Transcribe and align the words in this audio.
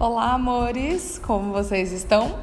Olá, 0.00 0.34
amores! 0.34 1.20
Como 1.26 1.52
vocês 1.52 1.90
estão? 1.90 2.38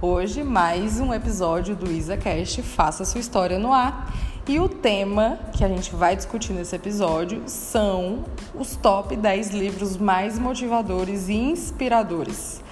Hoje, 0.00 0.44
mais 0.44 1.00
um 1.00 1.12
episódio 1.12 1.74
do 1.74 1.90
IsaCast 1.90 2.62
Faça 2.62 3.04
Sua 3.04 3.20
História 3.20 3.58
no 3.58 3.72
Ar. 3.72 4.14
E 4.46 4.60
o 4.60 4.68
tema 4.68 5.36
que 5.52 5.64
a 5.64 5.68
gente 5.68 5.92
vai 5.96 6.14
discutir 6.14 6.52
nesse 6.52 6.76
episódio 6.76 7.42
são 7.46 8.22
os 8.54 8.76
top 8.76 9.16
10 9.16 9.50
livros 9.50 9.96
mais 9.96 10.38
motivadores 10.38 11.28
e 11.28 11.34
inspiradores. 11.34 12.62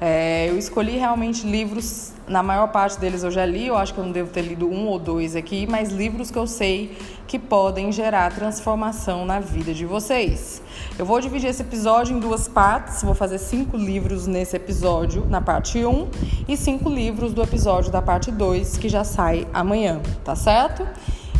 É, 0.00 0.48
eu 0.48 0.56
escolhi 0.56 0.96
realmente 0.96 1.46
livros, 1.46 2.12
na 2.26 2.42
maior 2.42 2.68
parte 2.68 2.98
deles 2.98 3.22
eu 3.22 3.30
já 3.30 3.44
li, 3.44 3.66
eu 3.66 3.76
acho 3.76 3.92
que 3.92 4.00
eu 4.00 4.04
não 4.04 4.12
devo 4.12 4.30
ter 4.30 4.40
lido 4.40 4.66
um 4.66 4.86
ou 4.86 4.98
dois 4.98 5.36
aqui, 5.36 5.66
mas 5.68 5.90
livros 5.90 6.30
que 6.30 6.38
eu 6.38 6.46
sei 6.46 6.96
que 7.26 7.38
podem 7.38 7.92
gerar 7.92 8.32
transformação 8.32 9.26
na 9.26 9.40
vida 9.40 9.74
de 9.74 9.84
vocês. 9.84 10.62
Eu 10.98 11.04
vou 11.04 11.20
dividir 11.20 11.50
esse 11.50 11.60
episódio 11.60 12.16
em 12.16 12.18
duas 12.18 12.48
partes, 12.48 13.02
vou 13.02 13.14
fazer 13.14 13.36
cinco 13.36 13.76
livros 13.76 14.26
nesse 14.26 14.56
episódio, 14.56 15.26
na 15.26 15.42
parte 15.42 15.84
1, 15.84 16.08
e 16.48 16.56
cinco 16.56 16.88
livros 16.88 17.34
do 17.34 17.42
episódio 17.42 17.92
da 17.92 18.00
parte 18.00 18.30
2, 18.30 18.78
que 18.78 18.88
já 18.88 19.04
sai 19.04 19.46
amanhã, 19.52 20.00
tá 20.24 20.34
certo? 20.34 20.86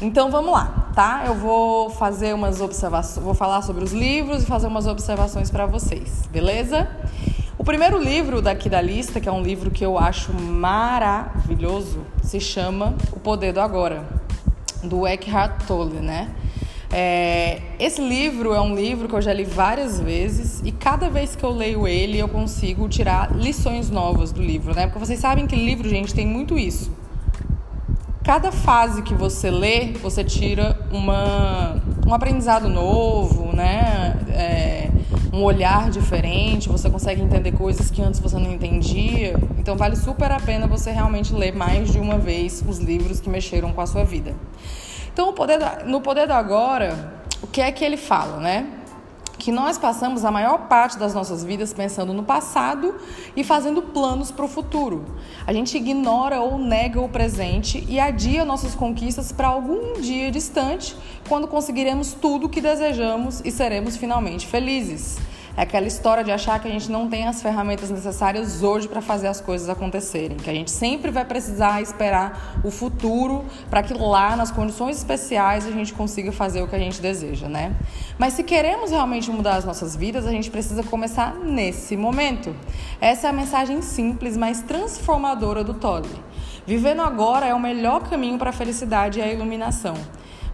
Então 0.03 0.31
vamos 0.31 0.53
lá, 0.53 0.91
tá? 0.95 1.25
Eu 1.27 1.35
vou 1.35 1.89
fazer 1.89 2.35
umas 2.35 2.61
observações, 2.61 3.25
vou 3.25 3.35
falar 3.35 3.63
sobre 3.63 3.83
os 3.83 3.93
livros 3.93 4.43
e 4.43 4.47
fazer 4.47 4.67
umas 4.67 4.87
observações 4.87 5.51
para 5.51 5.65
vocês, 5.67 6.29
beleza? 6.31 6.89
O 7.61 7.63
primeiro 7.63 8.03
livro 8.03 8.41
daqui 8.41 8.71
da 8.71 8.81
lista, 8.81 9.21
que 9.21 9.29
é 9.29 9.33
um 9.33 9.43
livro 9.43 9.71
que 9.71 9.85
eu 9.85 9.99
acho 9.99 10.33
maravilhoso, 10.33 11.99
se 12.23 12.41
chama 12.41 12.97
O 13.13 13.21
Poder 13.21 13.53
do 13.53 13.61
Agora, 13.61 14.09
do 14.83 15.07
Eckhart 15.07 15.67
Tolle, 15.67 15.99
né? 16.01 16.31
É, 16.91 17.61
esse 17.79 18.01
livro 18.01 18.55
é 18.55 18.61
um 18.63 18.75
livro 18.75 19.07
que 19.07 19.15
eu 19.15 19.21
já 19.21 19.35
li 19.35 19.45
várias 19.45 20.01
vezes 20.01 20.63
e 20.65 20.73
cada 20.73 21.11
vez 21.11 21.37
que 21.37 21.45
eu 21.45 21.51
leio 21.51 21.87
ele 21.87 22.19
eu 22.19 22.29
consigo 22.31 22.89
tirar 22.89 23.37
lições 23.37 23.91
novas 23.91 24.33
do 24.33 24.41
livro, 24.41 24.75
né? 24.75 24.87
Porque 24.87 24.99
vocês 24.99 25.21
sabem 25.21 25.47
que 25.47 25.55
livro, 25.55 25.87
gente, 25.87 26.15
tem 26.15 26.27
muito 26.27 26.59
isso. 26.59 26.91
Cada 28.25 28.51
fase 28.51 29.03
que 29.03 29.13
você 29.13 29.51
lê, 29.51 29.93
você 30.03 30.25
tira 30.25 30.79
uma, 30.91 31.79
um 32.07 32.15
aprendizado 32.15 32.71
novo, 32.71 33.55
né? 33.55 34.00
Um 35.41 35.45
olhar 35.45 35.89
diferente, 35.89 36.69
você 36.69 36.91
consegue 36.91 37.23
entender 37.23 37.53
coisas 37.53 37.91
que 37.91 38.03
antes 38.03 38.21
você 38.21 38.37
não 38.37 38.53
entendia. 38.53 39.35
Então 39.59 39.75
vale 39.75 39.97
super 39.97 40.31
a 40.31 40.39
pena 40.39 40.67
você 40.67 40.91
realmente 40.91 41.33
ler 41.33 41.55
mais 41.55 41.91
de 41.91 41.99
uma 41.99 42.19
vez 42.19 42.63
os 42.69 42.79
livros 42.79 43.21
que 43.21 43.31
mexeram 43.31 43.73
com 43.73 43.81
a 43.81 43.87
sua 43.87 44.05
vida. 44.05 44.35
Então, 45.11 45.35
no 45.87 46.03
Poder 46.03 46.27
do 46.27 46.33
Agora, 46.35 47.23
o 47.41 47.47
que 47.47 47.63
é 47.63 47.73
que 47.73 47.83
ele 47.83 47.97
fala, 47.97 48.37
né? 48.37 48.67
Que 49.41 49.51
nós 49.51 49.79
passamos 49.79 50.23
a 50.23 50.31
maior 50.31 50.69
parte 50.69 50.99
das 50.99 51.15
nossas 51.15 51.43
vidas 51.43 51.73
pensando 51.73 52.13
no 52.13 52.23
passado 52.23 52.95
e 53.35 53.43
fazendo 53.43 53.81
planos 53.81 54.31
para 54.31 54.45
o 54.45 54.49
futuro. 54.49 55.03
A 55.47 55.53
gente 55.53 55.79
ignora 55.79 56.41
ou 56.41 56.59
nega 56.59 57.01
o 57.01 57.09
presente 57.09 57.83
e 57.89 57.99
adia 57.99 58.45
nossas 58.45 58.75
conquistas 58.75 59.33
para 59.33 59.49
algum 59.49 59.95
dia 59.99 60.31
distante, 60.31 60.95
quando 61.27 61.49
conseguiremos 61.49 62.13
tudo 62.13 62.47
o 62.47 62.49
que 62.51 62.61
desejamos 62.61 63.41
e 63.43 63.51
seremos 63.51 63.97
finalmente 63.97 64.47
felizes. 64.47 65.19
É 65.61 65.65
aquela 65.65 65.87
história 65.87 66.25
de 66.25 66.33
achar 66.33 66.59
que 66.59 66.67
a 66.67 66.71
gente 66.71 66.91
não 66.91 67.07
tem 67.07 67.27
as 67.27 67.43
ferramentas 67.43 67.91
necessárias 67.91 68.63
hoje 68.63 68.89
para 68.89 69.03
fazer 69.03 69.27
as 69.27 69.43
coisas 69.43 69.69
acontecerem, 69.69 70.39
que 70.39 70.49
a 70.49 70.55
gente 70.55 70.71
sempre 70.71 71.11
vai 71.11 71.23
precisar 71.23 71.83
esperar 71.83 72.63
o 72.65 72.71
futuro 72.71 73.45
para 73.69 73.83
que 73.83 73.93
lá, 73.93 74.35
nas 74.37 74.51
condições 74.51 74.97
especiais, 74.97 75.67
a 75.67 75.71
gente 75.71 75.93
consiga 75.93 76.33
fazer 76.33 76.63
o 76.63 76.67
que 76.67 76.75
a 76.75 76.79
gente 76.79 76.99
deseja, 77.03 77.47
né? 77.47 77.77
Mas 78.19 78.33
se 78.33 78.43
queremos 78.43 78.91
realmente 78.91 79.31
mudar 79.31 79.57
as 79.57 79.67
nossas 79.67 79.95
vidas, 79.95 80.27
a 80.27 80.31
gente 80.31 80.51
precisa 80.51 80.83
começar 80.83 81.35
nesse 81.35 81.95
momento. 81.95 82.57
Essa 82.99 83.27
é 83.27 83.31
a 83.31 83.33
mensagem 83.35 83.83
simples, 83.83 84.39
mas 84.39 84.63
transformadora 84.63 85.63
do 85.63 85.75
Tolle. 85.75 86.09
Vivendo 86.67 87.03
agora 87.03 87.45
é 87.45 87.53
o 87.53 87.61
melhor 87.61 88.09
caminho 88.09 88.39
para 88.39 88.49
a 88.49 88.55
felicidade 88.55 89.19
e 89.19 89.23
a 89.23 89.31
iluminação. 89.31 89.95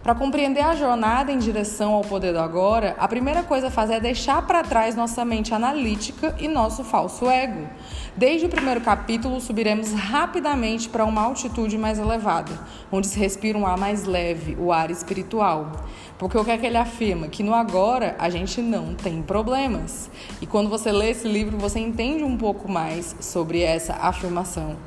Para 0.07 0.15
compreender 0.15 0.61
a 0.61 0.73
jornada 0.73 1.33
em 1.33 1.37
direção 1.37 1.91
ao 1.91 2.01
poder 2.01 2.31
do 2.31 2.39
agora, 2.39 2.95
a 2.97 3.09
primeira 3.09 3.43
coisa 3.43 3.67
a 3.67 3.69
fazer 3.69 3.95
é 3.95 3.99
deixar 3.99 4.41
para 4.47 4.63
trás 4.63 4.95
nossa 4.95 5.25
mente 5.25 5.53
analítica 5.53 6.33
e 6.39 6.47
nosso 6.47 6.81
falso 6.85 7.29
ego. 7.29 7.67
Desde 8.15 8.45
o 8.45 8.49
primeiro 8.49 8.79
capítulo, 8.79 9.41
subiremos 9.41 9.91
rapidamente 9.91 10.87
para 10.87 11.03
uma 11.03 11.23
altitude 11.23 11.77
mais 11.77 11.99
elevada, 11.99 12.53
onde 12.89 13.05
se 13.05 13.19
respira 13.19 13.57
um 13.57 13.67
ar 13.67 13.77
mais 13.77 14.05
leve, 14.05 14.55
o 14.57 14.71
ar 14.71 14.89
espiritual. 14.89 15.73
Porque 16.17 16.37
o 16.37 16.45
que 16.45 16.51
é 16.51 16.57
que 16.57 16.65
ele 16.65 16.77
afirma? 16.77 17.27
Que 17.27 17.43
no 17.43 17.53
agora 17.53 18.15
a 18.17 18.29
gente 18.29 18.61
não 18.61 18.95
tem 18.95 19.21
problemas. 19.21 20.09
E 20.41 20.47
quando 20.47 20.69
você 20.69 20.89
lê 20.89 21.09
esse 21.09 21.27
livro, 21.27 21.57
você 21.57 21.79
entende 21.79 22.23
um 22.23 22.37
pouco 22.37 22.71
mais 22.71 23.13
sobre 23.19 23.61
essa 23.61 23.93
afirmação. 23.95 24.77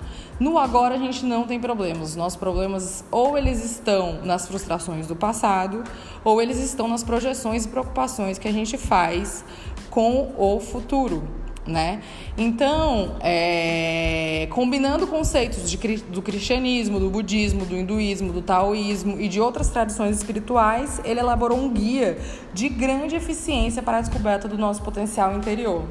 No 0.41 0.56
agora 0.56 0.94
a 0.94 0.98
gente 0.98 1.26
não 1.26 1.47
tem 1.47 1.60
problemas. 1.60 2.10
Os 2.10 2.16
nossos 2.16 2.38
problemas 2.38 3.04
ou 3.10 3.37
eles 3.37 3.62
estão 3.62 4.22
nas 4.25 4.48
frustrações 4.48 5.06
do 5.10 5.16
passado, 5.16 5.84
ou 6.25 6.41
eles 6.41 6.59
estão 6.59 6.88
nas 6.88 7.04
projeções 7.04 7.66
e 7.66 7.69
preocupações 7.69 8.38
que 8.38 8.48
a 8.48 8.53
gente 8.53 8.78
faz 8.78 9.44
com 9.91 10.32
o 10.38 10.59
futuro 10.59 11.40
né? 11.66 12.00
Então, 12.38 13.16
é, 13.21 14.48
combinando 14.50 15.06
conceitos 15.06 15.71
de, 15.71 15.76
do 16.04 16.22
cristianismo, 16.22 16.98
do 16.98 17.10
budismo, 17.10 17.66
do 17.66 17.76
hinduísmo, 17.76 18.32
do 18.32 18.41
taoísmo 18.41 19.21
e 19.21 19.28
de 19.28 19.41
outras 19.41 19.69
tradições 19.69 20.16
espirituais, 20.16 21.00
ele 21.04 21.20
elaborou 21.20 21.59
um 21.59 21.69
guia 21.69 22.19
de 22.54 22.69
grande 22.69 23.15
eficiência 23.15 23.82
para 23.82 23.99
a 23.99 24.00
descoberta 24.00 24.49
do 24.49 24.56
nosso 24.56 24.82
potencial 24.82 25.37
interior. 25.37 25.84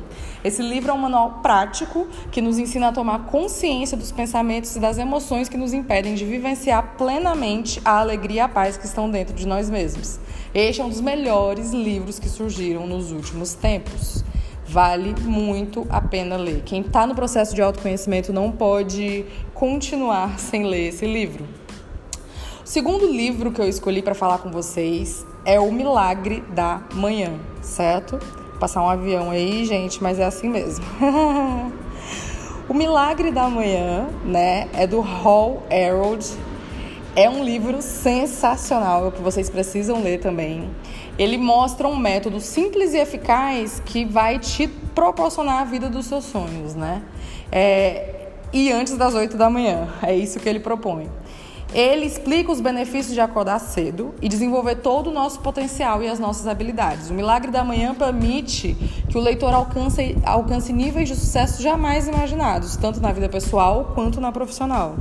Esse 0.44 0.62
livro 0.62 0.92
é 0.92 0.94
um 0.94 0.98
manual 0.98 1.40
prático 1.42 2.08
que 2.32 2.42
nos 2.42 2.58
ensina 2.58 2.90
a 2.90 2.92
tomar 2.92 3.26
consciência 3.26 3.96
dos 3.96 4.12
pensamentos 4.12 4.76
e 4.76 4.80
das 4.80 4.98
emoções 4.98 5.48
que 5.48 5.58
nos 5.58 5.74
impedem 5.74 6.16
de 6.16 6.26
vivenciar 6.26 6.96
plenamente 6.98 7.80
a 7.86 8.00
alegria 8.00 8.30
e 8.30 8.40
a 8.40 8.48
paz 8.48 8.78
que 8.78 8.86
estão 8.86 9.10
dentro 9.10 9.36
de 9.36 9.46
nós 9.46 9.70
mesmos. 9.70 10.20
Este 10.54 10.82
é 10.82 10.86
um 10.86 10.90
dos 10.90 11.02
melhores 11.02 11.72
livros 11.72 12.20
que 12.20 12.30
surgiram 12.30 12.88
nos 12.88 13.12
últimos 13.12 13.54
tempos. 13.54 14.24
Vale 14.72 15.16
muito 15.22 15.88
a 15.90 16.00
pena 16.00 16.38
ler. 16.38 16.62
Quem 16.64 16.82
está 16.82 17.08
no 17.08 17.16
processo 17.16 17.56
de 17.56 17.62
autoconhecimento 17.62 18.32
não 18.32 18.52
pode 18.52 19.26
continuar 19.52 20.38
sem 20.38 20.64
ler 20.64 20.90
esse 20.90 21.08
livro. 21.08 21.44
O 22.64 22.68
segundo 22.68 23.08
livro 23.08 23.52
que 23.52 23.60
eu 23.60 23.68
escolhi 23.68 24.04
para 24.04 24.14
falar 24.14 24.38
com 24.38 24.52
vocês 24.52 25.26
é 25.44 25.60
O 25.60 25.72
Milagre 25.72 26.44
da 26.54 26.84
Manhã, 26.94 27.40
certo? 27.64 28.20
Vou 28.20 28.60
passar 28.60 28.84
um 28.84 28.88
avião 28.88 29.32
aí, 29.32 29.66
gente, 29.66 30.04
mas 30.04 30.20
é 30.20 30.26
assim 30.26 30.48
mesmo. 30.48 30.86
o 32.70 32.74
Milagre 32.76 33.32
da 33.32 33.50
Manhã, 33.50 34.08
né, 34.24 34.68
é 34.74 34.86
do 34.86 35.02
Hall 35.02 35.64
Harold. 35.72 36.24
É 37.16 37.28
um 37.28 37.44
livro 37.44 37.82
sensacional 37.82 39.12
que 39.12 39.20
vocês 39.20 39.50
precisam 39.50 40.04
ler 40.04 40.20
também 40.20 40.70
ele 41.20 41.38
mostra 41.38 41.86
um 41.86 41.98
método 41.98 42.40
simples 42.40 42.94
e 42.94 42.98
eficaz 42.98 43.82
que 43.86 44.06
vai 44.06 44.40
te 44.40 44.68
proporcionar 44.96 45.62
a 45.62 45.66
vida 45.66 45.90
dos 45.90 46.06
seus 46.06 46.24
sonhos, 46.24 46.74
né? 46.76 47.04
É, 47.52 48.30
e 48.54 48.72
antes 48.72 48.96
das 48.96 49.14
8 49.14 49.36
da 49.36 49.50
manhã, 49.50 49.90
é 50.02 50.16
isso 50.16 50.40
que 50.40 50.48
ele 50.48 50.62
propõe. 50.62 51.10
Ele 51.74 52.06
explica 52.06 52.52
os 52.52 52.60
benefícios 52.60 53.14
de 53.14 53.22
acordar 53.22 53.60
cedo 53.60 54.16
e 54.20 54.28
desenvolver 54.28 54.78
todo 54.78 55.12
o 55.12 55.14
nosso 55.14 55.40
potencial 55.40 56.02
e 56.02 56.08
as 56.08 56.20
nossas 56.20 56.48
habilidades. 56.48 57.12
O 57.12 57.14
Milagre 57.14 57.52
da 57.52 57.64
Manhã 57.64 57.94
permite 57.94 58.74
que 59.08 59.16
o 59.16 59.22
leitor 59.22 59.54
alcance, 59.54 60.18
alcance 60.24 60.74
níveis 60.74 61.08
de 61.08 61.16
sucesso 61.16 61.62
jamais 61.62 62.08
imaginados, 62.08 62.76
tanto 62.76 63.00
na 63.00 63.12
vida 63.12 63.30
pessoal 63.30 63.92
quanto 63.94 64.20
na 64.20 64.32
profissional. 64.32 64.96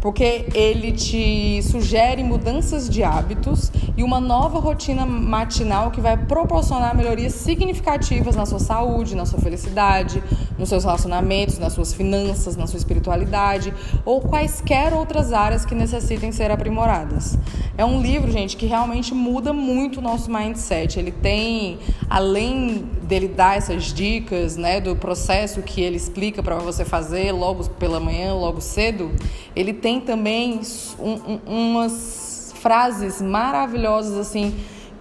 Porque 0.00 0.46
ele 0.54 0.92
te 0.92 1.62
sugere 1.62 2.24
mudanças 2.24 2.88
de 2.88 3.02
hábitos 3.02 3.70
e 3.94 4.02
uma 4.02 4.18
nova 4.18 4.58
rotina 4.58 5.04
matinal 5.04 5.90
que 5.90 6.00
vai 6.00 6.16
proporcionar 6.16 6.96
melhorias 6.96 7.34
significativas 7.34 8.34
na 8.34 8.46
sua 8.46 8.58
saúde, 8.58 9.14
na 9.14 9.26
sua 9.26 9.38
felicidade, 9.38 10.22
nos 10.58 10.68
seus 10.70 10.84
relacionamentos, 10.84 11.58
nas 11.58 11.74
suas 11.74 11.92
finanças, 11.92 12.56
na 12.56 12.66
sua 12.66 12.78
espiritualidade 12.78 13.72
ou 14.04 14.20
quaisquer 14.20 14.94
outras 14.94 15.32
áreas 15.32 15.64
que 15.64 15.74
necessitem 16.06 16.30
ser 16.30 16.50
aprimoradas. 16.50 17.36
É 17.76 17.84
um 17.84 18.00
livro, 18.00 18.30
gente, 18.30 18.56
que 18.56 18.66
realmente 18.66 19.12
muda 19.12 19.52
muito 19.52 19.98
o 19.98 20.00
nosso 20.00 20.30
mindset. 20.30 20.98
Ele 20.98 21.10
tem, 21.10 21.78
além 22.08 22.84
dele 23.02 23.28
dar 23.28 23.56
essas 23.56 23.92
dicas, 23.92 24.56
né, 24.56 24.80
do 24.80 24.94
processo 24.94 25.60
que 25.62 25.80
ele 25.80 25.96
explica 25.96 26.42
para 26.42 26.56
você 26.56 26.84
fazer 26.84 27.32
logo 27.32 27.68
pela 27.70 27.98
manhã, 27.98 28.32
logo 28.34 28.60
cedo, 28.60 29.10
ele 29.54 29.72
tem 29.72 30.00
também 30.00 30.60
um, 30.98 31.12
um, 31.12 31.40
umas 31.46 32.54
frases 32.54 33.20
maravilhosas 33.20 34.16
assim 34.16 34.54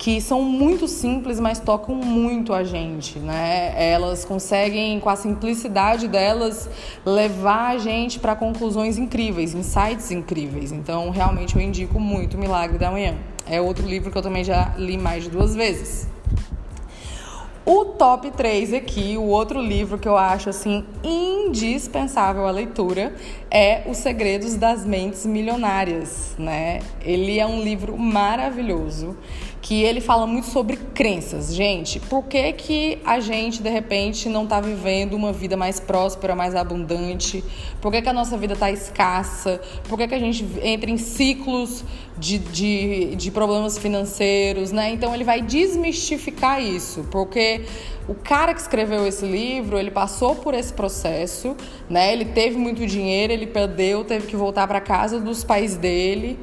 que 0.06 0.22
são 0.22 0.44
muito 0.44 0.88
simples, 0.88 1.40
mas 1.40 1.60
tocam 1.60 1.96
muito 1.96 2.54
a 2.54 2.64
gente, 2.64 3.18
né? 3.18 3.74
Elas 3.76 4.24
conseguem, 4.24 5.00
com 5.00 5.10
a 5.10 5.16
simplicidade 5.16 6.08
delas, 6.08 6.70
levar 7.04 7.72
a 7.72 7.78
gente 7.80 8.20
para 8.20 8.36
conclusões 8.36 9.00
incríveis, 9.00 9.56
insights 9.56 10.12
incríveis. 10.12 10.72
Então, 10.72 11.10
realmente 11.10 11.56
eu 11.56 11.62
indico 11.64 12.00
muito 12.00 12.38
Milagre 12.38 12.78
da 12.78 12.92
Manhã. 12.92 13.18
É 13.48 13.60
outro 13.60 13.84
livro 13.88 14.12
que 14.12 14.18
eu 14.20 14.22
também 14.22 14.44
já 14.44 14.76
li 14.78 14.96
mais 14.96 15.24
de 15.24 15.32
duas 15.32 15.56
vezes. 15.56 16.08
O 17.66 17.86
top 17.86 18.30
3 18.30 18.74
aqui, 18.74 19.18
o 19.18 19.24
outro 19.24 19.60
livro 19.60 19.98
que 19.98 20.08
eu 20.08 20.16
acho 20.16 20.52
assim 20.52 20.86
indispensável 21.04 22.46
à 22.46 22.52
leitura 22.52 23.16
é 23.56 23.84
Os 23.86 24.00
Segredos 24.00 24.58
das 24.58 24.86
Mentes 24.86 25.26
Milionárias, 25.26 26.36
né? 26.38 26.82
Ele 27.02 27.40
é 27.40 27.48
um 27.48 27.64
livro 27.64 27.98
maravilhoso 27.98 29.16
que 29.62 29.82
ele 29.82 30.02
fala 30.02 30.28
muito 30.28 30.48
sobre 30.48 30.76
crenças. 30.76 31.56
Gente, 31.56 32.02
por 32.02 32.26
que, 32.26 32.52
que 32.52 33.00
a 33.06 33.22
gente, 33.22 33.64
de 33.64 33.70
repente, 33.70 34.28
não 34.28 34.44
está 34.44 34.60
vivendo 34.60 35.14
uma 35.14 35.32
vida 35.32 35.56
mais 35.56 35.80
próspera, 35.80 36.36
mais 36.36 36.54
abundante? 36.54 37.42
Por 37.82 37.94
que, 37.94 38.02
que 38.02 38.10
a 38.10 38.14
nossa 38.14 38.38
vida 38.38 38.56
está 38.56 38.70
escassa? 38.70 39.62
Por 39.88 39.98
que, 39.98 40.10
que 40.10 40.16
a 40.16 40.20
gente 40.20 40.46
entra 40.62 40.92
em 40.92 40.98
ciclos 40.98 41.86
de, 42.18 42.38
de, 42.38 43.16
de 43.16 43.32
problemas 43.32 43.78
financeiros, 43.78 44.74
né? 44.74 44.92
Então, 44.92 45.16
ele 45.16 45.24
vai 45.24 45.42
desmistificar 45.42 46.62
isso, 46.62 47.08
porque 47.10 47.66
o 48.08 48.14
cara 48.14 48.54
que 48.54 48.62
escreveu 48.62 49.06
esse 49.08 49.26
livro, 49.26 49.78
ele 49.78 49.92
passou 49.92 50.36
por 50.36 50.54
esse 50.54 50.72
processo, 50.72 51.56
né? 51.90 52.14
Ele 52.14 52.26
teve 52.26 52.58
muito 52.58 52.86
dinheiro, 52.86 53.34
ele 53.34 53.48
perdeu, 53.48 54.04
teve 54.04 54.28
que 54.28 54.36
voltar 54.36 54.68
para 54.68 54.80
casa 54.80 55.20
dos 55.20 55.44
pais 55.44 55.76
dele. 55.76 56.40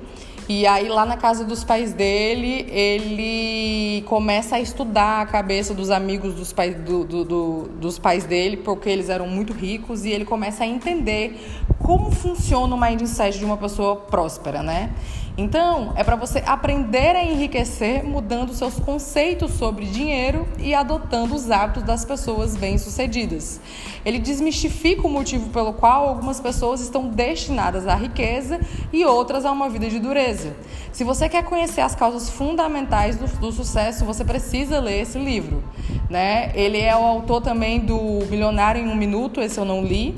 E 0.48 0.66
aí, 0.66 0.88
lá 0.88 1.06
na 1.06 1.16
casa 1.16 1.44
dos 1.44 1.62
pais 1.62 1.92
dele, 1.92 2.66
ele 2.68 4.02
começa 4.02 4.56
a 4.56 4.60
estudar 4.60 5.20
a 5.20 5.26
cabeça 5.26 5.72
dos 5.72 5.88
amigos 5.88 6.34
dos 6.34 6.52
pais, 6.52 6.74
do, 6.74 7.04
do, 7.04 7.24
do, 7.24 7.68
dos 7.80 7.96
pais 7.96 8.24
dele, 8.24 8.56
porque 8.56 8.90
eles 8.90 9.08
eram 9.08 9.28
muito 9.28 9.52
ricos, 9.52 10.04
e 10.04 10.10
ele 10.10 10.24
começa 10.24 10.64
a 10.64 10.66
entender 10.66 11.40
como 11.82 12.10
funciona 12.10 12.74
o 12.74 12.80
mindset 12.80 13.38
de 13.38 13.44
uma 13.44 13.56
pessoa 13.56 13.96
próspera, 13.96 14.62
né? 14.62 14.90
Então, 15.36 15.94
é 15.96 16.04
para 16.04 16.14
você 16.14 16.42
aprender 16.44 17.16
a 17.16 17.24
enriquecer 17.24 18.04
mudando 18.04 18.52
seus 18.52 18.78
conceitos 18.78 19.52
sobre 19.52 19.86
dinheiro 19.86 20.46
e 20.58 20.74
adotando 20.74 21.34
os 21.34 21.50
hábitos 21.50 21.84
das 21.84 22.04
pessoas 22.04 22.54
bem-sucedidas. 22.54 23.58
Ele 24.04 24.18
desmistifica 24.18 25.06
o 25.06 25.10
motivo 25.10 25.48
pelo 25.48 25.72
qual 25.72 26.06
algumas 26.06 26.38
pessoas 26.38 26.82
estão 26.82 27.08
destinadas 27.08 27.86
à 27.88 27.94
riqueza 27.94 28.60
e 28.92 29.06
outras 29.06 29.46
a 29.46 29.50
uma 29.50 29.70
vida 29.70 29.88
de 29.88 29.98
dureza. 29.98 30.54
Se 30.92 31.02
você 31.02 31.30
quer 31.30 31.44
conhecer 31.44 31.80
as 31.80 31.94
causas 31.94 32.28
fundamentais 32.28 33.16
do, 33.16 33.26
do 33.38 33.50
sucesso, 33.50 34.04
você 34.04 34.26
precisa 34.26 34.80
ler 34.80 35.00
esse 35.00 35.18
livro. 35.18 35.64
Né? 36.10 36.52
Ele 36.54 36.78
é 36.78 36.94
o 36.94 37.02
autor 37.02 37.40
também 37.40 37.80
do 37.80 37.96
Milionário 38.28 38.82
em 38.82 38.88
um 38.88 38.94
Minuto, 38.94 39.40
esse 39.40 39.58
eu 39.58 39.64
não 39.64 39.82
li 39.82 40.14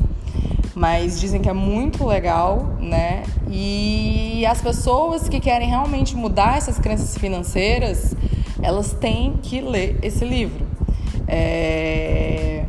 mas 0.75 1.21
dizem 1.21 1.41
que 1.41 1.49
é 1.49 1.53
muito 1.53 2.05
legal, 2.05 2.77
né? 2.81 3.23
E 3.49 4.45
as 4.47 4.61
pessoas 4.61 5.29
que 5.29 5.39
querem 5.39 5.69
realmente 5.69 6.17
mudar 6.17 6.57
essas 6.59 6.79
crenças 6.79 7.17
financeiras, 7.17 8.15
elas 8.61 8.93
têm 8.93 9.39
que 9.43 9.61
ler 9.61 9.99
esse 10.03 10.25
livro. 10.25 10.67
É... 11.29 12.65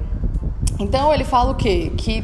Então 0.80 1.14
ele 1.14 1.24
fala 1.24 1.52
o 1.52 1.56
quê? 1.56 1.92
Que 1.98 2.24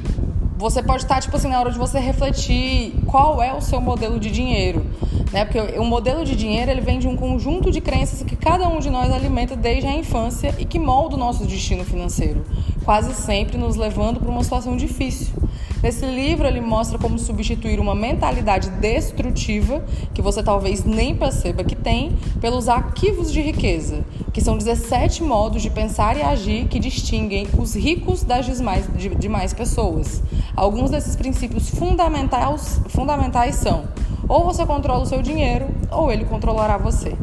você 0.58 0.84
pode 0.84 1.02
estar, 1.02 1.20
tipo 1.20 1.36
assim, 1.36 1.48
na 1.48 1.60
hora 1.60 1.72
de 1.72 1.80
você 1.80 2.00
refletir 2.00 2.94
qual 3.08 3.42
é 3.42 3.52
o 3.52 3.62
seu 3.62 3.82
modelo 3.82 4.20
de 4.20 4.30
dinheiro. 4.30 4.86
Né? 5.32 5.46
Porque 5.46 5.80
o 5.80 5.84
modelo 5.84 6.24
de 6.24 6.36
dinheiro 6.36 6.70
ele 6.70 6.82
vem 6.82 7.00
de 7.00 7.08
um 7.08 7.16
conjunto 7.16 7.72
de 7.72 7.82
crenças 7.82 8.22
que 8.22 8.36
cada 8.36 8.68
um 8.68 8.80
de 8.80 8.90
nós 8.90 9.12
alimenta 9.12 9.56
desde 9.56 9.88
a 9.88 9.96
infância 9.96 10.54
e 10.60 10.66
que 10.66 10.78
molda 10.78 11.16
o 11.16 11.18
nosso 11.18 11.46
destino 11.46 11.84
financeiro, 11.84 12.46
quase 12.84 13.14
sempre 13.16 13.58
nos 13.58 13.76
levando 13.76 14.20
para 14.20 14.30
uma 14.30 14.44
situação 14.44 14.76
difícil. 14.76 15.34
Nesse 15.82 16.06
livro, 16.06 16.48
ele 16.48 16.62
mostra 16.62 17.00
como 17.00 17.18
substituir 17.18 17.80
uma 17.80 17.96
mentalidade 17.96 18.70
destrutiva, 18.70 19.84
que 20.14 20.22
você 20.22 20.44
talvez 20.44 20.86
nem 20.86 21.16
perceba 21.16 21.64
que 21.64 21.76
tem, 21.76 22.16
pelos 22.40 22.70
arquivos 22.70 23.32
de 23.32 23.42
riqueza, 23.42 24.06
que 24.32 24.42
são 24.42 24.58
17 24.58 25.24
modos 25.24 25.62
de 25.62 25.72
pensar 25.72 26.16
e 26.18 26.22
agir 26.22 26.68
que 26.68 26.78
distinguem 26.78 27.48
os 27.58 27.76
ricos 27.76 28.24
das 28.24 28.46
demais, 28.46 28.88
demais 29.18 29.54
pessoas. 29.54 30.22
Alguns 30.56 30.92
desses 30.92 31.16
princípios 31.16 31.70
fundamentais, 31.70 32.80
fundamentais 32.90 33.56
são: 33.56 33.86
ou 34.30 34.46
você 34.46 34.64
controla 34.68 35.02
o 35.02 35.08
seu 35.08 35.24
dinheiro, 35.24 35.68
ou 35.90 36.12
ele 36.12 36.26
controlará 36.26 36.78
você. 36.78 37.16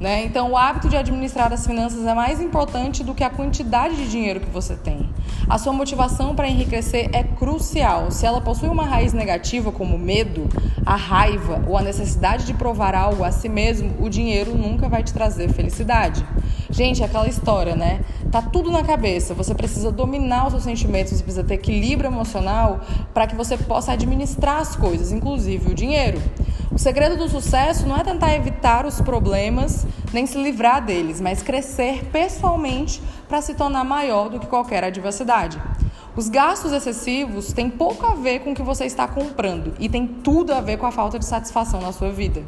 Né? 0.00 0.24
Então, 0.24 0.52
o 0.52 0.56
hábito 0.56 0.88
de 0.88 0.96
administrar 0.96 1.52
as 1.52 1.66
finanças 1.66 2.06
é 2.06 2.14
mais 2.14 2.40
importante 2.40 3.04
do 3.04 3.14
que 3.14 3.22
a 3.22 3.28
quantidade 3.28 3.96
de 3.96 4.08
dinheiro 4.08 4.40
que 4.40 4.48
você 4.48 4.74
tem. 4.74 5.09
A 5.50 5.58
sua 5.58 5.72
motivação 5.72 6.32
para 6.32 6.46
enriquecer 6.46 7.10
é 7.12 7.24
crucial. 7.24 8.12
Se 8.12 8.24
ela 8.24 8.40
possui 8.40 8.68
uma 8.68 8.84
raiz 8.84 9.12
negativa, 9.12 9.72
como 9.72 9.98
medo, 9.98 10.48
a 10.86 10.94
raiva 10.94 11.64
ou 11.66 11.76
a 11.76 11.82
necessidade 11.82 12.46
de 12.46 12.54
provar 12.54 12.94
algo 12.94 13.24
a 13.24 13.32
si 13.32 13.48
mesmo, 13.48 13.92
o 13.98 14.08
dinheiro 14.08 14.56
nunca 14.56 14.88
vai 14.88 15.02
te 15.02 15.12
trazer 15.12 15.52
felicidade. 15.52 16.24
Gente, 16.70 17.02
é 17.02 17.04
aquela 17.04 17.26
história, 17.26 17.74
né? 17.74 18.00
Tá 18.30 18.40
tudo 18.40 18.70
na 18.70 18.84
cabeça. 18.84 19.34
Você 19.34 19.52
precisa 19.52 19.90
dominar 19.90 20.46
os 20.46 20.52
seus 20.52 20.62
sentimentos, 20.62 21.14
você 21.14 21.24
precisa 21.24 21.42
ter 21.42 21.54
equilíbrio 21.54 22.08
emocional 22.08 22.82
para 23.12 23.26
que 23.26 23.34
você 23.34 23.56
possa 23.58 23.90
administrar 23.90 24.60
as 24.60 24.76
coisas, 24.76 25.10
inclusive 25.10 25.72
o 25.72 25.74
dinheiro. 25.74 26.22
O 26.80 26.82
segredo 26.82 27.14
do 27.14 27.28
sucesso 27.28 27.86
não 27.86 27.94
é 27.94 28.02
tentar 28.02 28.34
evitar 28.34 28.86
os 28.86 29.02
problemas 29.02 29.86
nem 30.14 30.24
se 30.24 30.42
livrar 30.42 30.82
deles, 30.82 31.20
mas 31.20 31.42
crescer 31.42 32.06
pessoalmente 32.06 33.02
para 33.28 33.42
se 33.42 33.52
tornar 33.52 33.84
maior 33.84 34.30
do 34.30 34.40
que 34.40 34.46
qualquer 34.46 34.82
adversidade. 34.82 35.60
Os 36.16 36.30
gastos 36.30 36.72
excessivos 36.72 37.52
têm 37.52 37.68
pouco 37.68 38.06
a 38.06 38.14
ver 38.14 38.38
com 38.38 38.52
o 38.52 38.54
que 38.54 38.62
você 38.62 38.86
está 38.86 39.06
comprando 39.06 39.74
e 39.78 39.90
tem 39.90 40.06
tudo 40.06 40.54
a 40.54 40.62
ver 40.62 40.78
com 40.78 40.86
a 40.86 40.90
falta 40.90 41.18
de 41.18 41.26
satisfação 41.26 41.82
na 41.82 41.92
sua 41.92 42.10
vida. 42.10 42.42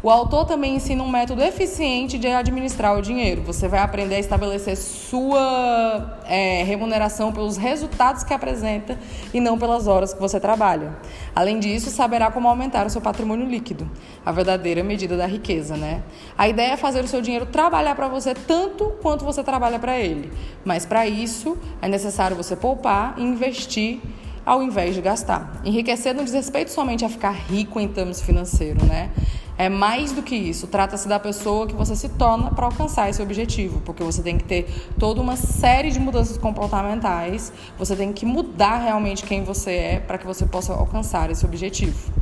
O 0.00 0.10
autor 0.10 0.44
também 0.44 0.76
ensina 0.76 1.02
um 1.02 1.08
método 1.08 1.42
eficiente 1.42 2.18
de 2.18 2.28
administrar 2.28 2.96
o 2.96 3.02
dinheiro. 3.02 3.42
Você 3.42 3.66
vai 3.66 3.80
aprender 3.80 4.14
a 4.14 4.18
estabelecer 4.20 4.76
sua 4.76 6.20
é, 6.24 6.62
remuneração 6.62 7.32
pelos 7.32 7.56
resultados 7.56 8.22
que 8.22 8.32
apresenta 8.32 8.96
e 9.34 9.40
não 9.40 9.58
pelas 9.58 9.88
horas 9.88 10.14
que 10.14 10.20
você 10.20 10.38
trabalha. 10.38 10.96
Além 11.34 11.58
disso, 11.58 11.90
saberá 11.90 12.30
como 12.30 12.46
aumentar 12.46 12.86
o 12.86 12.90
seu 12.90 13.00
patrimônio 13.00 13.44
líquido, 13.44 13.90
a 14.24 14.30
verdadeira 14.30 14.84
medida 14.84 15.16
da 15.16 15.26
riqueza, 15.26 15.76
né? 15.76 16.04
A 16.36 16.48
ideia 16.48 16.74
é 16.74 16.76
fazer 16.76 17.02
o 17.02 17.08
seu 17.08 17.20
dinheiro 17.20 17.46
trabalhar 17.46 17.96
para 17.96 18.06
você 18.06 18.34
tanto 18.34 18.92
quanto 19.02 19.24
você 19.24 19.42
trabalha 19.42 19.80
para 19.80 19.98
ele. 19.98 20.32
Mas 20.64 20.86
para 20.86 21.08
isso 21.08 21.58
é 21.82 21.88
necessário 21.88 22.36
você 22.36 22.54
poupar 22.54 23.14
e 23.18 23.22
investir 23.24 24.00
ao 24.46 24.62
invés 24.62 24.94
de 24.94 25.02
gastar. 25.02 25.60
Enriquecer 25.64 26.14
não 26.14 26.22
diz 26.22 26.32
respeito 26.32 26.70
somente 26.70 27.04
a 27.04 27.08
ficar 27.08 27.32
rico 27.32 27.80
em 27.80 27.88
termos 27.88 28.22
financeiros, 28.22 28.82
né? 28.84 29.10
É 29.58 29.68
mais 29.68 30.12
do 30.12 30.22
que 30.22 30.36
isso. 30.36 30.68
Trata-se 30.68 31.08
da 31.08 31.18
pessoa 31.18 31.66
que 31.66 31.74
você 31.74 31.96
se 31.96 32.08
torna 32.10 32.52
para 32.52 32.66
alcançar 32.66 33.10
esse 33.10 33.20
objetivo, 33.20 33.80
porque 33.84 34.04
você 34.04 34.22
tem 34.22 34.38
que 34.38 34.44
ter 34.44 34.72
toda 35.00 35.20
uma 35.20 35.34
série 35.34 35.90
de 35.90 35.98
mudanças 35.98 36.38
comportamentais. 36.38 37.52
Você 37.76 37.96
tem 37.96 38.12
que 38.12 38.24
mudar 38.24 38.78
realmente 38.78 39.24
quem 39.24 39.42
você 39.42 39.72
é 39.72 39.98
para 39.98 40.16
que 40.16 40.24
você 40.24 40.46
possa 40.46 40.72
alcançar 40.72 41.28
esse 41.32 41.44
objetivo. 41.44 42.12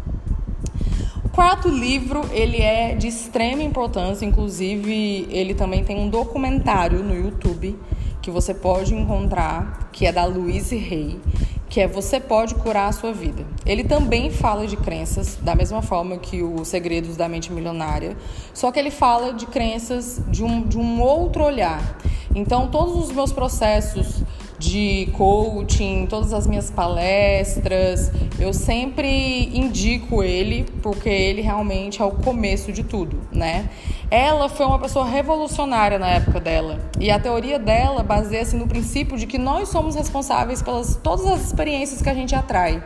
O 1.22 1.28
quarto 1.28 1.68
livro, 1.68 2.22
ele 2.32 2.56
é 2.56 2.94
de 2.94 3.08
extrema 3.08 3.62
importância, 3.62 4.24
inclusive 4.24 5.28
ele 5.28 5.52
também 5.52 5.84
tem 5.84 5.98
um 5.98 6.08
documentário 6.08 7.02
no 7.02 7.14
YouTube 7.14 7.78
que 8.22 8.30
você 8.30 8.54
pode 8.54 8.94
encontrar, 8.94 9.90
que 9.92 10.06
é 10.06 10.10
da 10.10 10.24
Louise 10.24 10.74
Hay 10.74 11.20
que 11.68 11.80
é 11.80 11.88
Você 11.88 12.20
Pode 12.20 12.54
Curar 12.54 12.88
a 12.88 12.92
Sua 12.92 13.12
Vida. 13.12 13.44
Ele 13.64 13.84
também 13.84 14.30
fala 14.30 14.66
de 14.66 14.76
crenças, 14.76 15.36
da 15.42 15.54
mesma 15.54 15.82
forma 15.82 16.16
que 16.16 16.42
o 16.42 16.64
Segredos 16.64 17.16
da 17.16 17.28
Mente 17.28 17.52
Milionária, 17.52 18.16
só 18.54 18.70
que 18.70 18.78
ele 18.78 18.90
fala 18.90 19.32
de 19.32 19.46
crenças 19.46 20.20
de 20.28 20.44
um, 20.44 20.62
de 20.62 20.78
um 20.78 21.00
outro 21.00 21.44
olhar. 21.44 21.98
Então, 22.34 22.68
todos 22.68 22.96
os 22.96 23.12
meus 23.12 23.32
processos 23.32 24.22
de 24.58 25.08
coaching, 25.12 26.06
todas 26.06 26.32
as 26.32 26.46
minhas 26.46 26.70
palestras, 26.70 28.10
eu 28.38 28.52
sempre 28.52 29.56
indico 29.56 30.22
ele 30.22 30.66
porque 30.82 31.08
ele 31.08 31.42
realmente 31.42 32.00
é 32.00 32.04
o 32.04 32.12
começo 32.12 32.72
de 32.72 32.82
tudo, 32.82 33.20
né? 33.32 33.68
Ela 34.10 34.48
foi 34.48 34.66
uma 34.66 34.78
pessoa 34.78 35.04
revolucionária 35.04 35.98
na 35.98 36.08
época 36.08 36.40
dela 36.40 36.78
e 36.98 37.10
a 37.10 37.18
teoria 37.18 37.58
dela 37.58 38.02
baseia-se 38.02 38.56
no 38.56 38.66
princípio 38.66 39.16
de 39.16 39.26
que 39.26 39.36
nós 39.38 39.68
somos 39.68 39.94
responsáveis 39.94 40.62
pelas 40.62 40.96
todas 40.96 41.26
as 41.26 41.44
experiências 41.44 42.00
que 42.00 42.08
a 42.08 42.14
gente 42.14 42.34
atrai. 42.34 42.82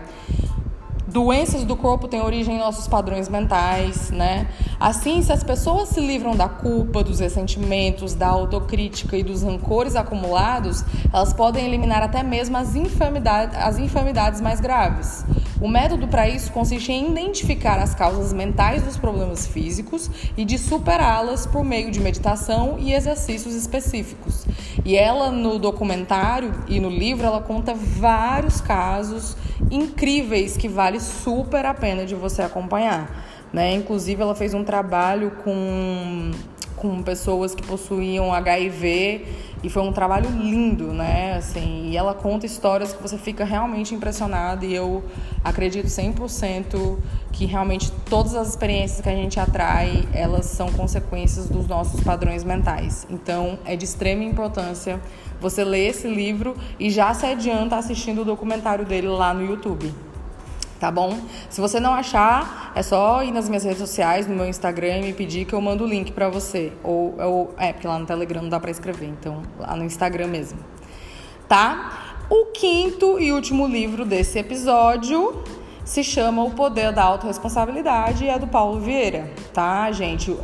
Doenças 1.11 1.65
do 1.65 1.75
corpo 1.75 2.07
têm 2.07 2.21
origem 2.21 2.55
em 2.55 2.59
nossos 2.61 2.87
padrões 2.87 3.29
mentais, 3.29 4.13
né? 4.13 4.47
Assim, 4.79 5.21
se 5.23 5.33
as 5.33 5.43
pessoas 5.43 5.89
se 5.89 6.01
livram 6.01 6.37
da 6.37 6.49
culpa, 6.49 7.03
dos 7.03 7.19
ressentimentos, 7.19 8.15
da 8.15 8.29
autocrítica 8.29 9.17
e 9.17 9.25
dos 9.25 9.43
rancores 9.43 9.97
acumulados, 9.97 10.85
elas 11.13 11.33
podem 11.33 11.67
eliminar 11.67 12.01
até 12.01 12.23
mesmo 12.23 12.57
as 12.57 12.77
enfermidades, 12.77 13.59
as 13.59 13.77
enfermidades 13.77 14.41
mais 14.41 14.61
graves. 14.61 15.25
O 15.61 15.67
método 15.67 16.07
para 16.07 16.29
isso 16.29 16.53
consiste 16.53 16.93
em 16.93 17.11
identificar 17.11 17.81
as 17.81 17.93
causas 17.93 18.33
mentais 18.33 18.85
dos 18.85 18.97
problemas 18.97 19.49
físicos 19.49 20.09
e 20.37 20.45
de 20.45 20.57
superá-las 20.59 21.45
por 21.45 21.65
meio 21.65 21.91
de 21.91 21.99
meditação 21.99 22.77
e 22.79 22.95
exercícios 22.95 23.57
específicos. 23.57 24.47
E 24.85 24.97
ela, 24.97 25.33
no 25.33 25.59
documentário 25.59 26.53
e 26.69 26.79
no 26.79 26.89
livro, 26.89 27.27
ela 27.27 27.41
conta 27.41 27.75
vários 27.75 28.61
casos 28.61 29.37
incríveis 29.71 30.57
que 30.57 30.69
vale 30.69 31.01
super 31.01 31.65
a 31.65 31.75
pena 31.75 32.05
de 32.05 32.15
você 32.15 32.43
acompanhar. 32.43 33.27
Né? 33.53 33.75
Inclusive, 33.75 34.21
ela 34.23 34.35
fez 34.35 34.55
um 34.55 34.65
trabalho 34.65 35.33
com, 35.43 36.31
com 36.77 37.03
pessoas 37.03 37.55
que 37.55 37.63
possuíam 37.63 38.33
HIV 38.33 39.27
e 39.63 39.69
foi 39.69 39.83
um 39.83 39.93
trabalho 39.93 40.31
lindo, 40.31 40.93
né? 40.93 41.37
Assim, 41.37 41.91
e 41.91 41.97
ela 41.97 42.15
conta 42.15 42.47
histórias 42.47 42.93
que 42.93 43.03
você 43.03 43.19
fica 43.19 43.45
realmente 43.45 43.95
impressionado 43.95 44.65
e 44.65 44.75
eu 44.75 45.05
acredito 45.45 45.87
100% 45.87 46.99
que 47.33 47.45
realmente 47.45 47.93
todas 48.09 48.35
as 48.35 48.49
experiências 48.49 49.01
que 49.01 49.09
a 49.09 49.15
gente 49.15 49.39
atrai, 49.39 50.09
elas 50.13 50.47
são 50.47 50.73
consequências 50.73 51.49
dos 51.49 51.67
nossos 51.67 52.01
padrões 52.01 52.43
mentais. 52.43 53.07
Então, 53.11 53.59
é 53.65 53.77
de 53.77 53.85
extrema 53.85 54.25
importância 54.25 55.01
você 55.41 55.65
ler 55.65 55.89
esse 55.89 56.09
livro 56.09 56.57
e 56.79 56.91
já 56.91 57.13
se 57.15 57.27
adianta 57.27 57.77
assistindo 57.77 58.23
o 58.23 58.25
documentário 58.25 58.85
dele 58.85 59.09
lá 59.09 59.33
no 59.33 59.45
YouTube 59.45 59.93
tá 60.81 60.91
bom? 60.91 61.17
Se 61.51 61.61
você 61.61 61.79
não 61.79 61.93
achar, 61.93 62.73
é 62.75 62.83
só 62.83 63.23
ir 63.23 63.31
nas 63.31 63.49
minhas 63.49 63.63
redes 63.63 63.79
sociais, 63.79 64.27
no 64.27 64.35
meu 64.35 64.47
Instagram 64.47 64.97
e 64.97 65.03
me 65.03 65.13
pedir 65.13 65.45
que 65.45 65.53
eu 65.53 65.61
mando 65.61 65.85
o 65.85 65.87
link 65.87 66.11
para 66.11 66.31
você. 66.31 66.73
Ou, 66.83 67.15
ou, 67.21 67.55
é, 67.59 67.73
porque 67.73 67.87
lá 67.87 67.99
no 67.99 68.07
Telegram 68.07 68.43
não 68.43 68.49
dá 68.49 68.59
para 68.59 68.71
escrever, 68.71 69.07
então 69.07 69.43
lá 69.59 69.77
no 69.77 69.85
Instagram 69.85 70.29
mesmo. 70.29 70.59
Tá? 71.47 72.17
O 72.31 72.47
quinto 72.47 73.21
e 73.21 73.31
último 73.31 73.67
livro 73.67 74.07
desse 74.07 74.39
episódio 74.39 75.45
se 75.85 76.03
chama 76.03 76.45
O 76.45 76.53
Poder 76.53 76.93
da 76.93 77.03
Autoresponsabilidade 77.03 78.25
e 78.25 78.29
é 78.29 78.39
do 78.39 78.47
Paulo 78.47 78.81
Vieira, 78.81 79.29
tá, 79.53 79.91
gente? 79.91 80.35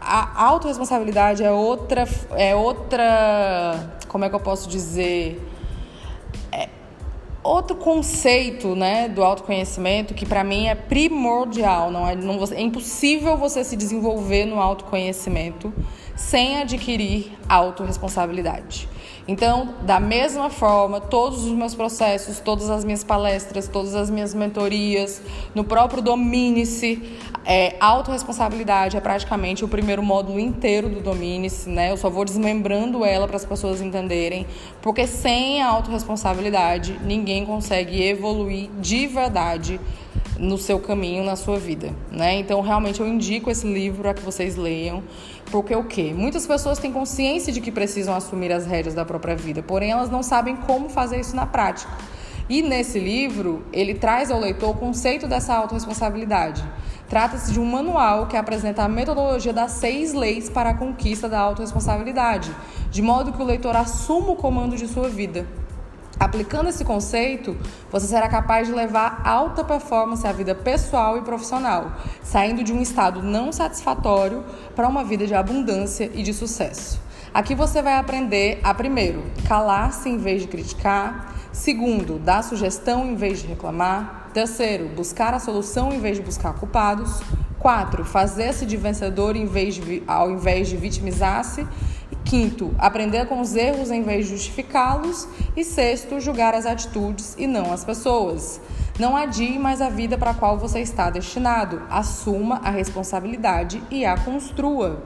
A 0.00 0.44
autorresponsabilidade 0.44 1.44
é 1.44 1.52
outra 1.52 2.08
é 2.34 2.54
outra, 2.54 3.98
como 4.08 4.24
é 4.24 4.30
que 4.30 4.34
eu 4.34 4.40
posso 4.40 4.68
dizer? 4.68 5.53
Outro 7.44 7.76
conceito 7.76 8.74
né, 8.74 9.06
do 9.06 9.22
autoconhecimento 9.22 10.14
que 10.14 10.24
para 10.24 10.42
mim 10.42 10.66
é 10.66 10.74
primordial, 10.74 11.90
não 11.90 12.08
é, 12.08 12.16
não, 12.16 12.42
é 12.42 12.60
impossível 12.62 13.36
você 13.36 13.62
se 13.62 13.76
desenvolver 13.76 14.46
no 14.46 14.58
autoconhecimento 14.58 15.70
sem 16.16 16.56
adquirir 16.56 17.36
autorresponsabilidade. 17.46 18.88
Então, 19.28 19.74
da 19.82 20.00
mesma 20.00 20.48
forma, 20.48 21.02
todos 21.02 21.44
os 21.44 21.52
meus 21.52 21.74
processos, 21.74 22.40
todas 22.40 22.70
as 22.70 22.82
minhas 22.82 23.04
palestras, 23.04 23.68
todas 23.68 23.94
as 23.94 24.08
minhas 24.08 24.32
mentorias, 24.34 25.20
no 25.54 25.64
próprio 25.64 26.02
Domine-se, 26.02 27.02
é, 27.44 27.76
autorresponsabilidade 27.78 28.96
é 28.96 29.00
praticamente 29.00 29.64
o 29.64 29.68
primeiro 29.68 30.02
módulo 30.02 30.40
inteiro 30.40 30.88
do 30.88 31.00
Domine-se, 31.00 31.68
né? 31.68 31.90
Eu 31.90 31.96
só 31.96 32.08
vou 32.08 32.24
desmembrando 32.24 33.04
ela 33.04 33.26
para 33.26 33.36
as 33.36 33.44
pessoas 33.44 33.82
entenderem, 33.82 34.46
porque 34.80 35.06
sem 35.06 35.62
a 35.62 35.68
autorresponsabilidade, 35.68 36.98
ninguém 37.04 37.44
consegue 37.44 38.02
evoluir 38.02 38.70
de 38.80 39.06
verdade 39.06 39.78
no 40.38 40.58
seu 40.58 40.80
caminho, 40.80 41.22
na 41.22 41.36
sua 41.36 41.58
vida, 41.58 41.90
né? 42.10 42.34
Então, 42.34 42.60
realmente 42.60 43.00
eu 43.00 43.06
indico 43.06 43.50
esse 43.50 43.66
livro 43.66 44.08
a 44.08 44.14
que 44.14 44.22
vocês 44.22 44.56
leiam, 44.56 45.02
porque 45.50 45.74
o 45.76 45.84
quê? 45.84 46.12
Muitas 46.16 46.46
pessoas 46.46 46.78
têm 46.78 46.90
consciência 46.92 47.52
de 47.52 47.60
que 47.60 47.70
precisam 47.70 48.14
assumir 48.14 48.52
as 48.52 48.66
rédeas 48.66 48.94
da 48.94 49.04
própria 49.04 49.36
vida, 49.36 49.62
porém 49.62 49.90
elas 49.90 50.10
não 50.10 50.22
sabem 50.22 50.56
como 50.56 50.88
fazer 50.88 51.20
isso 51.20 51.36
na 51.36 51.46
prática. 51.46 51.92
E 52.48 52.60
nesse 52.60 52.98
livro, 52.98 53.64
ele 53.72 53.94
traz 53.94 54.30
ao 54.30 54.38
leitor 54.38 54.70
o 54.70 54.78
conceito 54.78 55.26
dessa 55.26 55.54
autorresponsabilidade. 55.54 56.62
Trata-se 57.08 57.52
de 57.52 57.60
um 57.60 57.64
manual 57.64 58.26
que 58.26 58.36
apresenta 58.36 58.82
a 58.82 58.88
metodologia 58.88 59.52
das 59.52 59.72
seis 59.72 60.12
leis 60.12 60.50
para 60.50 60.70
a 60.70 60.74
conquista 60.74 61.28
da 61.28 61.40
autorresponsabilidade, 61.40 62.54
de 62.90 63.00
modo 63.00 63.32
que 63.32 63.42
o 63.42 63.46
leitor 63.46 63.74
assuma 63.76 64.32
o 64.32 64.36
comando 64.36 64.76
de 64.76 64.86
sua 64.86 65.08
vida. 65.08 65.46
Aplicando 66.20 66.68
esse 66.68 66.84
conceito, 66.84 67.56
você 67.90 68.06
será 68.06 68.28
capaz 68.28 68.68
de 68.68 68.74
levar 68.74 69.22
alta 69.24 69.64
performance 69.64 70.26
à 70.26 70.32
vida 70.32 70.54
pessoal 70.54 71.18
e 71.18 71.22
profissional, 71.22 71.92
saindo 72.22 72.62
de 72.62 72.72
um 72.72 72.80
estado 72.80 73.22
não 73.22 73.50
satisfatório 73.50 74.44
para 74.76 74.88
uma 74.88 75.02
vida 75.02 75.26
de 75.26 75.34
abundância 75.34 76.10
e 76.14 76.22
de 76.22 76.32
sucesso. 76.32 77.00
Aqui 77.32 77.54
você 77.54 77.82
vai 77.82 77.94
aprender 77.94 78.60
a 78.62 78.72
primeiro, 78.72 79.24
calar-se 79.48 80.08
em 80.08 80.16
vez 80.16 80.42
de 80.42 80.48
criticar, 80.48 81.33
segundo, 81.54 82.18
dar 82.18 82.42
sugestão 82.42 83.06
em 83.06 83.14
vez 83.14 83.40
de 83.40 83.46
reclamar, 83.46 84.28
terceiro, 84.34 84.88
buscar 84.88 85.32
a 85.32 85.38
solução 85.38 85.90
em 85.92 86.00
vez 86.00 86.18
de 86.18 86.22
buscar 86.22 86.52
culpados, 86.54 87.22
quatro, 87.58 88.04
fazer-se 88.04 88.66
de 88.66 88.76
vencedor 88.76 89.36
em 89.36 89.46
vez 89.46 89.76
de, 89.76 90.02
ao 90.06 90.30
invés 90.30 90.68
de 90.68 90.76
vitimizar-se 90.76 91.66
Quinto, 92.24 92.74
aprender 92.78 93.26
com 93.26 93.40
os 93.40 93.54
erros 93.54 93.90
em 93.90 94.02
vez 94.02 94.26
de 94.26 94.32
justificá-los. 94.32 95.28
E 95.56 95.62
sexto, 95.62 96.18
julgar 96.18 96.54
as 96.54 96.66
atitudes 96.66 97.34
e 97.38 97.46
não 97.46 97.72
as 97.72 97.84
pessoas. 97.84 98.60
Não 98.98 99.16
adie 99.16 99.58
mais 99.58 99.80
a 99.80 99.90
vida 99.90 100.16
para 100.16 100.30
a 100.30 100.34
qual 100.34 100.58
você 100.58 100.80
está 100.80 101.10
destinado. 101.10 101.82
Assuma 101.90 102.60
a 102.64 102.70
responsabilidade 102.70 103.82
e 103.90 104.04
a 104.04 104.16
construa. 104.16 105.02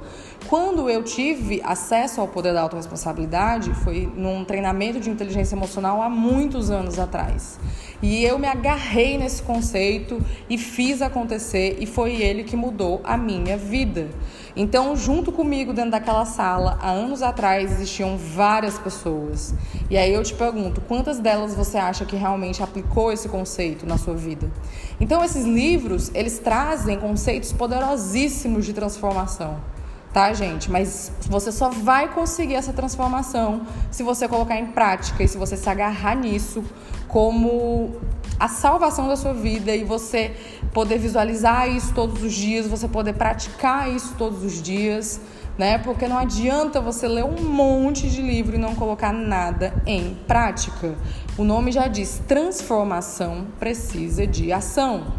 Quando 0.47 0.89
eu 0.89 1.03
tive 1.03 1.61
acesso 1.63 2.23
ao 2.23 2.29
poder 2.29 2.55
da 2.55 2.63
autorresponsabilidade, 2.63 3.75
foi 3.75 4.11
num 4.17 4.45
treinamento 4.45 4.99
de 4.99 5.11
inteligência 5.11 5.55
emocional 5.55 6.01
há 6.01 6.09
muitos 6.09 6.71
anos 6.71 6.99
atrás. 6.99 7.59
E 8.01 8.25
eu 8.25 8.39
me 8.39 8.47
agarrei 8.47 9.19
nesse 9.19 9.43
conceito 9.43 10.25
e 10.49 10.57
fiz 10.57 11.03
acontecer, 11.03 11.77
e 11.81 11.87
foi 11.87 12.23
ele 12.23 12.45
que 12.45 12.57
mudou 12.57 13.03
a 13.05 13.17
minha 13.17 13.59
vida. 13.59 14.09
Então, 14.57 14.97
junto 14.97 15.31
comigo 15.31 15.75
dentro 15.75 15.91
daquela 15.91 16.25
sala, 16.25 16.79
há 16.81 16.91
anos 16.91 17.21
atrás 17.21 17.71
existiam 17.73 18.17
várias 18.17 18.79
pessoas. 18.79 19.55
E 19.91 19.99
aí 19.99 20.15
eu 20.15 20.23
te 20.23 20.33
pergunto, 20.33 20.81
quantas 20.81 21.19
delas 21.19 21.55
você 21.55 21.77
acha 21.77 22.07
que 22.07 22.17
realmente 22.17 22.63
aplicou 22.63 23.13
esse 23.13 23.29
conceito 23.29 23.85
na 23.85 23.99
sua 23.99 24.15
vida? 24.15 24.51
Então, 24.99 25.23
esses 25.23 25.45
livros, 25.45 26.11
eles 26.15 26.39
trazem 26.39 26.99
conceitos 26.99 27.53
poderosíssimos 27.53 28.65
de 28.65 28.73
transformação 28.73 29.78
tá, 30.19 30.33
gente? 30.33 30.69
Mas 30.69 31.13
você 31.29 31.53
só 31.53 31.69
vai 31.69 32.13
conseguir 32.13 32.57
essa 32.57 32.73
transformação 32.73 33.65
se 33.89 34.03
você 34.03 34.27
colocar 34.27 34.59
em 34.59 34.67
prática 34.67 35.23
e 35.23 35.29
se 35.29 35.39
você 35.39 35.57
se 35.57 35.71
agarrar 35.71 36.17
nisso 36.17 36.65
como 37.07 38.01
a 38.37 38.49
salvação 38.49 39.07
da 39.07 39.15
sua 39.15 39.33
vida 39.33 39.73
e 39.77 39.85
você 39.85 40.35
poder 40.75 40.99
visualizar 40.99 41.71
isso 41.71 41.95
todos 41.95 42.21
os 42.21 42.33
dias, 42.33 42.67
você 42.67 42.89
poder 42.89 43.13
praticar 43.13 43.95
isso 43.95 44.17
todos 44.19 44.43
os 44.43 44.61
dias, 44.61 45.21
né? 45.57 45.79
Porque 45.79 46.09
não 46.09 46.19
adianta 46.19 46.81
você 46.81 47.07
ler 47.07 47.25
um 47.25 47.41
monte 47.41 48.11
de 48.11 48.21
livro 48.21 48.57
e 48.57 48.59
não 48.59 48.75
colocar 48.75 49.13
nada 49.13 49.73
em 49.87 50.17
prática. 50.27 50.97
O 51.37 51.45
nome 51.45 51.71
já 51.71 51.87
diz: 51.87 52.21
transformação 52.27 53.47
precisa 53.61 54.27
de 54.27 54.53
ação, 54.53 55.13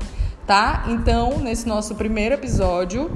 tá? 0.45 0.83
Então, 0.89 1.39
nesse 1.39 1.65
nosso 1.69 1.95
primeiro 1.95 2.35
episódio, 2.35 3.09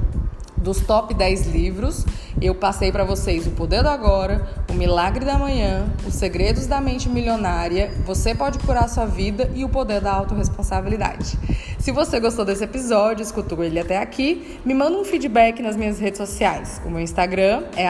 dos 0.64 0.80
top 0.80 1.14
10 1.14 1.46
livros, 1.52 2.04
eu 2.40 2.54
passei 2.54 2.90
para 2.90 3.04
vocês 3.04 3.46
O 3.46 3.50
Poder 3.50 3.82
do 3.82 3.88
Agora, 3.88 4.46
O 4.70 4.74
Milagre 4.74 5.24
da 5.24 5.38
Manhã, 5.38 5.86
Os 6.06 6.14
Segredos 6.14 6.66
da 6.66 6.80
Mente 6.80 7.08
Milionária, 7.08 7.92
Você 8.04 8.34
Pode 8.34 8.58
Curar 8.58 8.88
Sua 8.88 9.06
Vida 9.06 9.50
e 9.54 9.64
O 9.64 9.68
Poder 9.68 10.00
da 10.00 10.12
Autoresponsabilidade. 10.12 11.38
Se 11.78 11.92
você 11.92 12.18
gostou 12.18 12.44
desse 12.44 12.64
episódio, 12.64 13.22
escutou 13.22 13.62
ele 13.62 13.78
até 13.78 13.98
aqui, 13.98 14.58
me 14.64 14.74
manda 14.74 14.96
um 14.96 15.04
feedback 15.04 15.62
nas 15.62 15.76
minhas 15.76 15.98
redes 15.98 16.18
sociais. 16.18 16.80
O 16.84 16.90
meu 16.90 17.00
Instagram 17.00 17.64
é 17.76 17.86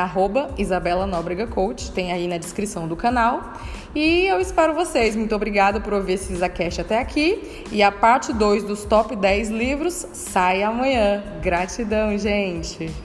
Isabela 0.58 1.06
Nóbrega 1.06 1.46
Coach, 1.46 1.90
tem 1.92 2.12
aí 2.12 2.26
na 2.26 2.38
descrição 2.38 2.88
do 2.88 2.96
canal. 2.96 3.54
E 3.94 4.26
eu 4.26 4.40
espero 4.40 4.74
vocês. 4.74 5.14
Muito 5.14 5.34
obrigada 5.34 5.80
por 5.80 5.92
ouvir 5.92 6.14
esse 6.14 6.34
Zacast 6.34 6.80
até 6.80 6.98
aqui. 6.98 7.64
E 7.70 7.82
a 7.82 7.92
parte 7.92 8.32
2 8.32 8.64
dos 8.64 8.84
top 8.84 9.14
10 9.14 9.50
livros 9.50 10.06
sai 10.12 10.64
amanhã. 10.64 11.22
Gratidão, 11.40 12.18
gente! 12.18 13.03